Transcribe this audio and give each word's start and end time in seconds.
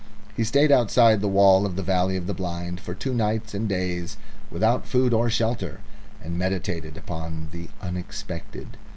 He 0.35 0.43
stayed 0.43 0.71
outside 0.71 1.21
the 1.21 1.27
wall 1.27 1.63
of 1.63 1.75
the 1.75 1.83
valley 1.83 2.15
of 2.17 2.25
the 2.25 2.33
Blind 2.33 2.79
for 2.79 2.95
two 2.95 3.13
nights 3.13 3.53
and 3.53 3.69
days 3.69 4.17
without 4.49 4.87
food 4.87 5.13
or 5.13 5.29
shelter, 5.29 5.79
and 6.23 6.39
meditated 6.39 6.97
upon 6.97 7.49
the 7.51 7.69
unexpected. 7.83 8.77